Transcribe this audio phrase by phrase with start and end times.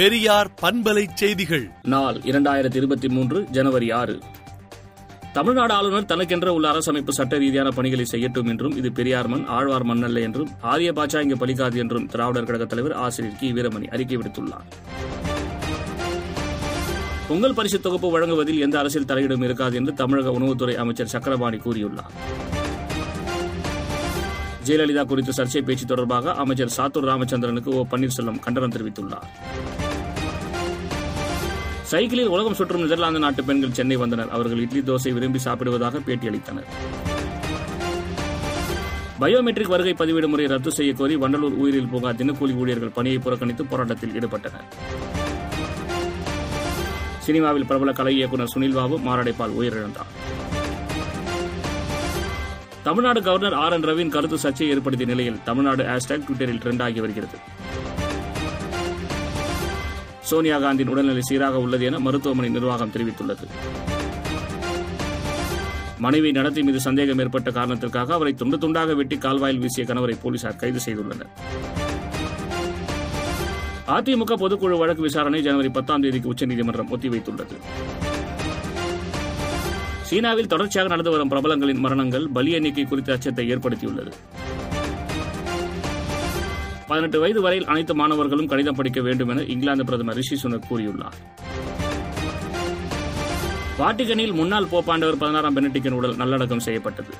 [0.00, 1.70] பெரியார் பண்பலை செய்திகள்.
[1.82, 4.18] நாள் இரண்டாயிரத்தி இருபத்தி மூன்று ஜனவரி ஆறு.
[5.32, 10.02] தமிழ்நாடு ஆளுநர் தனக்கென்ற உள்ள அரசமைப்பு சட்ட ரீதியான பணிகளை செய்யட்டும் என்றும் இது பெரியார் மண் ஆழ்வார் மண்
[10.02, 13.52] அல்ல என்றும் ஆரிய பாச்சா இங்கு பலிக்காது என்றும் திராவிடர் கழக தலைவர் ஆசிரியர் கி.
[13.52, 14.66] வீரமணி அறிக்கை விடுத்துள்ளார்.
[17.28, 22.14] பொங்கல் பரிசு தொகுப்பு வழங்குவதில் எந்த அரசியல் தலையீடும் இருக்காது என்று தமிழக உணவுத்துறை அமைச்சர் சக்கரபாணி கூறியுள்ளார்.
[24.64, 27.84] ஜெயலலிதா குறித்த சர்ச்சை பேச்சு தொடர்பாக அமைச்சர் சாத்தூர் ராமச்சந்திரனுக்கு ஓ.
[27.90, 29.28] பன்னீர்செல்வம் கண்டனம் தெரிவித்துள்ளார்.
[31.90, 34.30] சைக்கிளில் உலகம் சுற்றும் நெதர்லாந்து நாட்டு பெண்கள் சென்னை வந்தனர்.
[34.36, 36.68] அவர்கள் இட்லி தோசை விரும்பி சாப்பிடுவதாக பேட்டியளித்தனர்
[39.22, 44.14] பயோமெட்ரிக் வருகை பதிவேடு முறை ரத்து செய்ய கோரி வண்டலூர் உயிரில் பூங்கா தினக்கூலி ஊழியர்கள் பணியை புறக்கணித்து போராட்டத்தில்
[44.18, 44.68] ஈடுபட்டனர்.
[47.26, 50.12] சினிமாவில் பிரபல கலை இயக்குநர் சுனில் பாபு மாரடைப்பால் உயிரிழந்தார்.
[52.88, 57.38] தமிழ்நாடு கவர்னர் ஆர் என் ரவியின் கருத்து சர்ச்சையை ஏற்படுத்திய நிலையில் தமிழ்நாடு ஹேஷ்டாக் ட்விட்டரில் ட்ரெண்ட் ஆகி வருகிறது.
[60.30, 63.46] சோனியா காந்தியின் உடல்நிலை சீராக உள்ளது என மருத்துவமனை நிர்வாகம் தெரிவித்துள்ளது.
[66.04, 70.80] மனைவி நடத்தி மீது சந்தேகம் ஏற்பட்ட காரணத்திற்காக அவரை துண்டு துண்டாக வெட்டி கால்வாயில் வீசிய கணவரை போலீசார் கைது
[70.86, 71.32] செய்துள்ளனர்.
[73.96, 77.56] அதிமுக பொதுக்குழு வழக்கு விசாரணை ஜனவரி பத்தாம் தேதிக்கு உச்சநீதிமன்றம் ஒத்திவைத்துள்ளது.
[80.10, 84.12] சீனாவில் தொடர்ச்சியாக நடந்து வரும் பிரபலங்களின் மரணங்கள் பலி எண்ணிக்கை குறித்த அச்சத்தை ஏற்படுத்தியுள்ளது.
[86.90, 91.18] பதினெட்டு வயது வரையில் அனைத்து மாணவர்களும் கணிதம் படிக்க வேண்டும் என இங்கிலாந்து பிரதமர் ரிஷி சுனக் கூறியுள்ளார்.
[93.78, 97.12] வாட்டிகனில் முன்னாள் போப்பாண்டவர் பதினாறாம் பெனடிக்கின் உடல் நல்லடக்கம் செய்யப்பட்டது.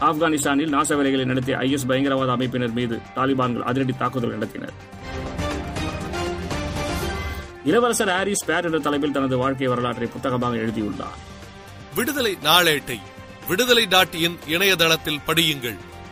[0.00, 4.74] ஆப்கானிஸ்தானில் நாச வேலைகளை நடத்திய ஐஎஸ் பயங்கரவாத அமைப்பினர் மீது தாலிபான்கள் அதிரடி தாக்குதல் நடத்தினர்.
[7.64, 11.18] இளவரசர் ஹாரிஸ் பேர் என்ற தலைப்பில் தனது வாழ்க்கை வரலாற்றை புத்தகமாக எழுதியுள்ளார்.
[11.94, 12.98] விடுதலை நாளேட்டை
[13.48, 15.80] விடுதலை டாட் இன் இணையதளத்தில் படியுங்கள்.